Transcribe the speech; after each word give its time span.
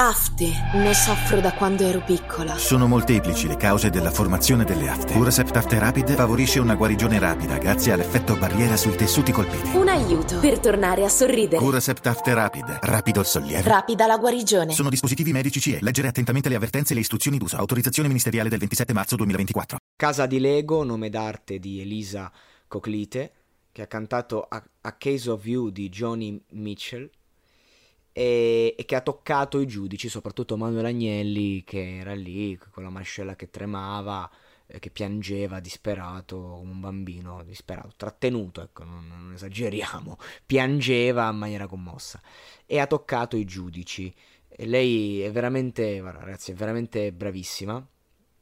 Afte, 0.00 0.52
ne 0.74 0.94
soffro 0.94 1.40
da 1.40 1.52
quando 1.54 1.82
ero 1.82 2.00
piccola. 2.04 2.56
Sono 2.56 2.86
molteplici 2.86 3.48
le 3.48 3.56
cause 3.56 3.90
della 3.90 4.12
formazione 4.12 4.62
delle 4.62 4.88
afte. 4.88 5.12
Curasept 5.12 5.56
Afte 5.56 5.76
Rapid 5.76 6.14
favorisce 6.14 6.60
una 6.60 6.76
guarigione 6.76 7.18
rapida 7.18 7.58
grazie 7.58 7.90
all'effetto 7.90 8.36
barriera 8.36 8.76
sui 8.76 8.94
tessuti 8.94 9.32
colpiti. 9.32 9.76
Un 9.76 9.88
aiuto 9.88 10.38
per 10.38 10.60
tornare 10.60 11.04
a 11.04 11.08
sorridere. 11.08 11.60
Curasept 11.60 12.06
Afte 12.06 12.32
Rapid, 12.32 12.78
rapido 12.82 13.18
il 13.18 13.26
sollievo. 13.26 13.68
Rapida 13.68 14.06
la 14.06 14.18
guarigione. 14.18 14.72
Sono 14.72 14.88
dispositivi 14.88 15.32
medici 15.32 15.58
CE. 15.58 15.80
Leggere 15.80 16.06
attentamente 16.06 16.48
le 16.48 16.54
avvertenze 16.54 16.92
e 16.92 16.94
le 16.94 17.00
istruzioni 17.00 17.36
d'uso. 17.36 17.56
Autorizzazione 17.56 18.06
ministeriale 18.06 18.48
del 18.48 18.60
27 18.60 18.92
marzo 18.92 19.16
2024. 19.16 19.78
Casa 19.96 20.26
di 20.26 20.38
Lego, 20.38 20.84
nome 20.84 21.10
d'arte 21.10 21.58
di 21.58 21.80
Elisa 21.80 22.30
Coclite, 22.68 23.32
che 23.72 23.82
ha 23.82 23.88
cantato 23.88 24.46
a, 24.48 24.62
a 24.82 24.92
Case 24.92 25.28
of 25.28 25.44
You 25.44 25.70
di 25.70 25.88
Johnny 25.88 26.40
Mitchell 26.50 27.10
e, 28.18 28.74
e, 28.76 28.84
che 28.84 28.96
ha 28.96 29.00
toccato 29.00 29.60
i 29.60 29.66
giudici, 29.68 30.08
soprattutto 30.08 30.56
Manuel 30.56 30.86
Agnelli 30.86 31.62
che 31.62 31.98
era 31.98 32.14
lì 32.14 32.58
con 32.72 32.82
la 32.82 32.90
mascella 32.90 33.36
che 33.36 33.48
tremava, 33.48 34.28
eh, 34.66 34.80
che 34.80 34.90
piangeva 34.90 35.60
disperato, 35.60 36.58
un 36.60 36.80
bambino 36.80 37.44
disperato, 37.44 37.92
trattenuto, 37.96 38.60
ecco, 38.60 38.82
non, 38.82 39.06
non, 39.06 39.32
esageriamo, 39.34 40.18
piangeva 40.44 41.30
in 41.30 41.36
maniera 41.36 41.68
commossa 41.68 42.20
e 42.66 42.80
ha 42.80 42.88
toccato 42.88 43.36
i 43.36 43.44
giudici. 43.44 44.12
E 44.48 44.66
lei 44.66 45.20
è 45.20 45.30
veramente, 45.30 46.00
ragazzi, 46.00 46.50
è 46.50 46.54
veramente 46.54 47.12
bravissima 47.12 47.86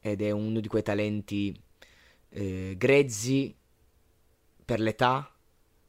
ed 0.00 0.20
è 0.20 0.32
uno 0.32 0.58
di 0.58 0.66
quei 0.66 0.82
talenti 0.82 1.56
eh, 2.30 2.74
grezzi 2.76 3.54
per 4.64 4.80
l'età, 4.80 5.32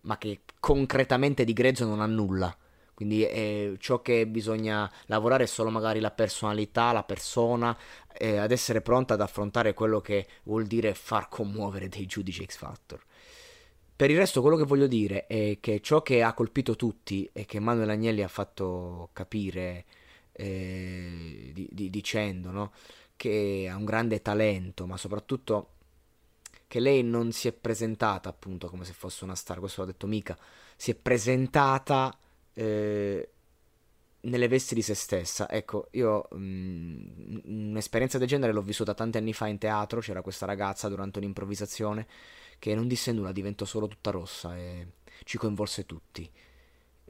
ma 0.00 0.18
che 0.18 0.40
concretamente 0.58 1.44
di 1.44 1.52
grezzo 1.52 1.84
non 1.84 2.00
ha 2.00 2.06
nulla 2.06 2.56
quindi 2.98 3.24
eh, 3.24 3.76
ciò 3.78 4.02
che 4.02 4.26
bisogna 4.26 4.90
lavorare 5.06 5.44
è 5.44 5.46
solo 5.46 5.70
magari 5.70 6.00
la 6.00 6.10
personalità, 6.10 6.90
la 6.90 7.04
persona, 7.04 7.78
eh, 8.12 8.38
ad 8.38 8.50
essere 8.50 8.80
pronta 8.80 9.14
ad 9.14 9.20
affrontare 9.20 9.72
quello 9.72 10.00
che 10.00 10.26
vuol 10.42 10.66
dire 10.66 10.94
far 10.94 11.28
commuovere 11.28 11.88
dei 11.88 12.06
giudici 12.06 12.44
X 12.44 12.56
Factor. 12.56 13.00
Per 13.94 14.10
il 14.10 14.16
resto 14.16 14.40
quello 14.40 14.56
che 14.56 14.64
voglio 14.64 14.88
dire 14.88 15.28
è 15.28 15.58
che 15.60 15.80
ciò 15.80 16.02
che 16.02 16.24
ha 16.24 16.34
colpito 16.34 16.74
tutti 16.74 17.30
e 17.32 17.44
che 17.44 17.60
Manuel 17.60 17.90
Agnelli 17.90 18.24
ha 18.24 18.26
fatto 18.26 19.10
capire 19.12 19.84
eh, 20.32 21.52
di, 21.54 21.68
di, 21.70 21.90
dicendo 21.90 22.50
no? 22.50 22.72
che 23.14 23.68
ha 23.70 23.76
un 23.76 23.84
grande 23.84 24.20
talento, 24.22 24.88
ma 24.88 24.96
soprattutto 24.96 25.74
che 26.66 26.80
lei 26.80 27.04
non 27.04 27.30
si 27.30 27.46
è 27.46 27.52
presentata 27.52 28.28
appunto 28.28 28.68
come 28.68 28.84
se 28.84 28.92
fosse 28.92 29.22
una 29.22 29.36
star, 29.36 29.60
questo 29.60 29.82
l'ha 29.82 29.86
detto 29.86 30.08
Mica, 30.08 30.36
si 30.74 30.90
è 30.90 30.96
presentata 30.96 32.12
eh, 32.58 33.28
nelle 34.22 34.48
vesti 34.48 34.74
di 34.74 34.82
se 34.82 34.94
stessa. 34.94 35.48
Ecco, 35.48 35.88
io 35.92 36.26
mh, 36.30 36.36
mm, 36.38 37.38
un'esperienza 37.70 38.18
del 38.18 38.26
genere 38.26 38.52
l'ho 38.52 38.62
vissuta 38.62 38.94
tanti 38.94 39.16
anni 39.18 39.32
fa 39.32 39.46
in 39.46 39.58
teatro, 39.58 40.00
c'era 40.00 40.22
questa 40.22 40.46
ragazza 40.46 40.88
durante 40.88 41.18
un'improvvisazione 41.18 42.06
che 42.58 42.74
non 42.74 42.88
disse 42.88 43.12
nulla, 43.12 43.30
diventò 43.30 43.64
solo 43.64 43.86
tutta 43.86 44.10
rossa 44.10 44.56
e 44.56 44.88
ci 45.24 45.38
coinvolse 45.38 45.86
tutti. 45.86 46.28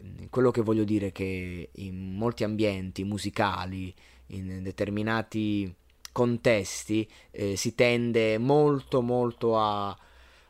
Mm, 0.03 0.27
quello 0.29 0.51
che 0.51 0.61
voglio 0.61 0.85
dire 0.85 1.09
è 1.09 1.13
che 1.13 1.71
in 1.73 2.15
molti 2.15 2.45
ambienti 2.45 3.05
musicali, 3.05 3.95
in 4.29 4.63
determinati 4.63 5.75
contesti, 6.13 7.09
eh, 7.31 7.57
si 7.57 7.75
tende 7.75 8.37
molto 8.37 9.01
molto 9.01 9.59
a 9.59 9.97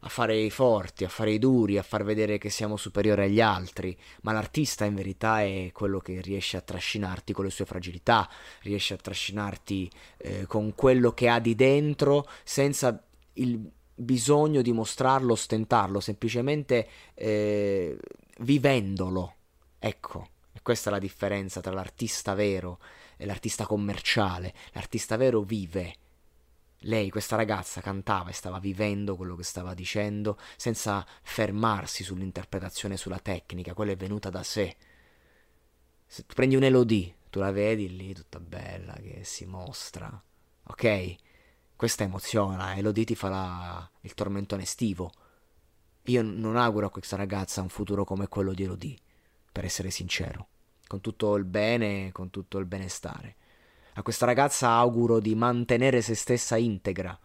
a 0.01 0.09
fare 0.09 0.37
i 0.37 0.51
forti, 0.51 1.05
a 1.05 1.09
fare 1.09 1.33
i 1.33 1.39
duri, 1.39 1.79
a 1.79 1.83
far 1.83 2.05
vedere 2.05 2.39
che 2.39 2.51
siamo 2.51 2.77
superiori 2.77 3.23
agli 3.23 3.41
altri, 3.41 3.97
ma 4.23 4.33
l'artista 4.33 4.85
in 4.85 4.95
verità 4.95 5.43
è 5.43 5.71
quello 5.73 5.99
che 5.99 6.21
riesce 6.21 6.57
a 6.57 6.61
trascinarti 6.61 7.33
con 7.33 7.45
le 7.45 7.51
sue 7.51 7.65
fragilità, 7.65 8.29
riesce 8.63 8.95
a 8.95 8.99
trascinarti 8.99 9.91
eh, 10.19 10.47
con 10.47 10.75
quello 10.75 11.13
che 11.13 11.29
ha 11.29 11.39
di 11.41 11.55
dentro 11.55 12.29
senza 12.45 13.03
il 13.35 13.61
bisogno 13.95 14.63
di 14.63 14.73
mostrarlo, 14.73 15.33
ostentarlo, 15.33 16.01
semplicemente 16.01 16.89
eh, 17.15 17.97
vivendolo. 18.41 19.35
Ecco, 19.79 20.29
questa 20.63 20.91
è 20.91 20.93
la 20.93 20.99
differenza 20.99 21.61
tra 21.61 21.73
l'artista 21.73 22.35
vero 22.35 22.79
e 23.17 23.27
l'artista 23.27 23.67
commerciale. 23.67 24.55
L'artista 24.73 25.17
vero 25.17 25.43
vive 25.43 25.95
lei, 26.83 27.11
questa 27.11 27.37
ragazza, 27.37 27.81
cantava 27.81 28.31
e 28.31 28.35
stava 28.35 28.59
vivendo 28.59 29.17
quello 29.17 29.35
che 29.35 29.43
stava 29.43 29.75
dicendo 29.75 30.39
senza 30.57 31.05
fermarsi 31.23 32.05
sull'interpretazione, 32.05 32.97
sulla 32.97 33.19
tecnica, 33.19 33.75
quella 33.75 33.93
è 33.93 33.97
venuta 33.97 34.31
da 34.31 34.43
sé. 34.43 34.77
Se 36.07 36.25
tu 36.25 36.35
prendi 36.35 36.57
un'Elodie, 36.57 37.15
tu 37.31 37.41
la 37.41 37.51
vedi 37.51 37.95
lì 37.95 38.15
tutta 38.15 38.41
bella 38.41 38.95
che 38.95 39.23
si 39.25 39.45
mostra, 39.45 40.23
ok? 40.65 41.17
Questa 41.77 42.05
emoziona, 42.05 42.77
Elodie 42.77 43.05
ti 43.05 43.15
fa 43.15 43.29
la... 43.29 43.91
il 44.01 44.15
tormentone 44.15 44.63
estivo. 44.63 45.13
Io 46.05 46.23
non 46.23 46.57
auguro 46.57 46.87
a 46.87 46.91
questa 46.91 47.17
ragazza 47.17 47.61
un 47.61 47.69
futuro 47.69 48.05
come 48.05 48.29
quello 48.29 48.55
di 48.55 48.63
Elodie, 48.63 48.97
per 49.53 49.65
essere 49.65 49.91
sincero, 49.91 50.49
con 50.87 51.01
tutto 51.01 51.35
il 51.37 51.45
bene, 51.45 52.11
con 52.13 52.31
tutto 52.31 52.59
il 52.59 52.65
benestare. 52.65 53.37
A 53.99 54.03
questa 54.03 54.27
ragazza 54.27 54.69
auguro 54.71 55.19
di 55.19 55.35
mantenere 55.35 56.03
se 56.03 56.15
stessa 56.15 56.57
integra, 56.57 57.19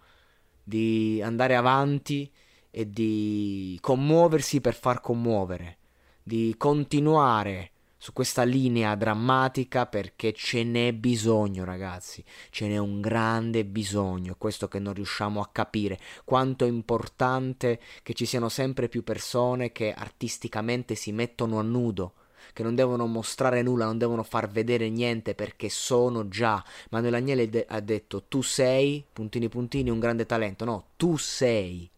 di 0.64 1.22
andare 1.24 1.56
avanti 1.56 2.28
e 2.72 2.90
di 2.90 3.78
commuoversi 3.80 4.60
per 4.60 4.74
far 4.74 5.00
commuovere, 5.00 5.78
di 6.24 6.56
continuare 6.58 7.70
su 7.96 8.12
questa 8.12 8.42
linea 8.42 8.96
drammatica 8.96 9.86
perché 9.86 10.34
ce 10.34 10.64
n'è 10.64 10.94
bisogno, 10.94 11.64
ragazzi, 11.64 12.26
ce 12.50 12.68
n'è 12.68 12.78
un 12.78 13.02
grande 13.02 13.66
bisogno, 13.66 14.34
questo 14.36 14.68
che 14.68 14.80
non 14.80 14.96
riusciamo 14.96 15.42
a 15.42 15.50
capire, 15.52 16.00
quanto 16.26 16.66
è 16.66 16.70
importante 16.70 17.80
che 18.02 18.16
ci 18.16 18.26
siano 18.26 18.50
sempre 18.50 18.90
più 18.90 19.04
persone 19.04 19.72
che 19.72 19.94
artisticamente 19.94 20.96
si 20.96 21.12
mettono 21.12 21.60
a 21.60 21.62
nudo 21.62 22.14
che 22.52 22.64
non 22.64 22.76
devono 22.76 23.06
mostrare 23.08 23.62
nulla, 23.62 23.86
non 23.86 23.98
devono 23.98 24.24
far 24.24 24.50
vedere 24.50 24.90
niente 24.90 25.36
perché 25.36 25.70
sono 25.70 26.28
già. 26.28 26.64
Manuel 26.90 27.16
Agnelli 27.16 27.50
de- 27.50 27.66
ha 27.68 27.80
detto 27.80 28.24
tu 28.24 28.42
sei, 28.42 29.06
puntini 29.12 29.50
puntini, 29.50 29.90
un 29.90 30.00
grande 30.00 30.26
talento. 30.26 30.66
No, 30.66 30.88
tu 30.98 31.18
sei. 31.18 31.90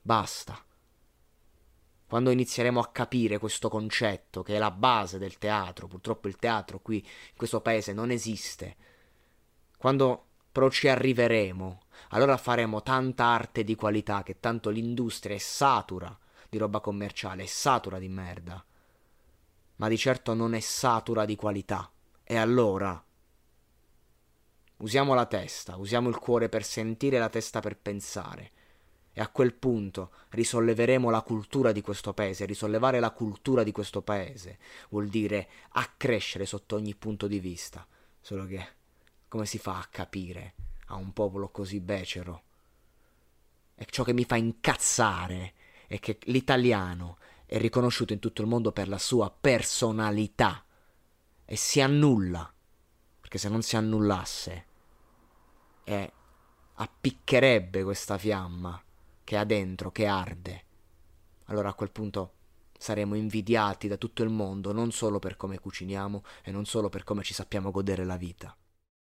Basta. 0.00 0.62
Quando 2.06 2.30
inizieremo 2.30 2.78
a 2.78 2.88
capire 2.88 3.38
questo 3.38 3.68
concetto, 3.68 4.42
che 4.42 4.56
è 4.56 4.58
la 4.58 4.70
base 4.70 5.18
del 5.18 5.38
teatro, 5.38 5.86
purtroppo 5.86 6.28
il 6.28 6.36
teatro 6.36 6.80
qui 6.80 6.98
in 6.98 7.36
questo 7.36 7.62
paese 7.62 7.94
non 7.94 8.10
esiste, 8.10 8.76
quando 9.78 10.26
però 10.52 10.68
ci 10.68 10.88
arriveremo, 10.88 11.80
allora 12.10 12.36
faremo 12.36 12.82
tanta 12.82 13.24
arte 13.24 13.64
di 13.64 13.74
qualità 13.74 14.22
che 14.22 14.38
tanto 14.38 14.68
l'industria 14.68 15.34
è 15.34 15.38
satura 15.38 16.16
di 16.50 16.58
roba 16.58 16.80
commerciale, 16.80 17.44
è 17.44 17.46
satura 17.46 17.98
di 17.98 18.08
merda 18.08 18.62
ma 19.82 19.88
di 19.88 19.98
certo 19.98 20.32
non 20.32 20.54
è 20.54 20.60
satura 20.60 21.24
di 21.24 21.34
qualità. 21.34 21.90
E 22.22 22.36
allora 22.36 23.04
usiamo 24.76 25.12
la 25.12 25.26
testa, 25.26 25.76
usiamo 25.76 26.08
il 26.08 26.18
cuore 26.18 26.48
per 26.48 26.62
sentire 26.62 27.18
la 27.18 27.28
testa 27.28 27.58
per 27.58 27.76
pensare. 27.76 28.52
E 29.12 29.20
a 29.20 29.26
quel 29.26 29.54
punto 29.54 30.12
risolleveremo 30.28 31.10
la 31.10 31.22
cultura 31.22 31.72
di 31.72 31.80
questo 31.80 32.14
paese. 32.14 32.44
Risollevare 32.44 33.00
la 33.00 33.10
cultura 33.10 33.64
di 33.64 33.72
questo 33.72 34.02
paese 34.02 34.58
vuol 34.90 35.08
dire 35.08 35.48
accrescere 35.70 36.46
sotto 36.46 36.76
ogni 36.76 36.94
punto 36.94 37.26
di 37.26 37.40
vista. 37.40 37.84
Solo 38.20 38.46
che 38.46 38.64
come 39.26 39.46
si 39.46 39.58
fa 39.58 39.78
a 39.78 39.88
capire 39.90 40.54
a 40.86 40.94
un 40.94 41.12
popolo 41.12 41.48
così 41.48 41.80
becero? 41.80 42.42
E 43.74 43.84
ciò 43.90 44.04
che 44.04 44.12
mi 44.12 44.24
fa 44.24 44.36
incazzare 44.36 45.54
è 45.88 45.98
che 45.98 46.20
l'italiano 46.26 47.18
è 47.52 47.58
riconosciuto 47.58 48.14
in 48.14 48.18
tutto 48.18 48.40
il 48.40 48.48
mondo 48.48 48.72
per 48.72 48.88
la 48.88 48.96
sua 48.96 49.30
personalità 49.30 50.64
e 51.44 51.54
si 51.54 51.82
annulla, 51.82 52.50
perché 53.20 53.36
se 53.36 53.50
non 53.50 53.60
si 53.60 53.76
annullasse 53.76 54.66
eh, 55.84 56.12
appiccherebbe 56.72 57.82
questa 57.82 58.16
fiamma 58.16 58.82
che 59.22 59.36
ha 59.36 59.44
dentro, 59.44 59.92
che 59.92 60.06
arde. 60.06 60.64
Allora 61.48 61.68
a 61.68 61.74
quel 61.74 61.90
punto 61.90 62.32
saremo 62.78 63.16
invidiati 63.16 63.86
da 63.86 63.98
tutto 63.98 64.22
il 64.22 64.30
mondo, 64.30 64.72
non 64.72 64.90
solo 64.90 65.18
per 65.18 65.36
come 65.36 65.58
cuciniamo 65.58 66.24
e 66.42 66.52
non 66.52 66.64
solo 66.64 66.88
per 66.88 67.04
come 67.04 67.22
ci 67.22 67.34
sappiamo 67.34 67.70
godere 67.70 68.06
la 68.06 68.16
vita. 68.16 68.56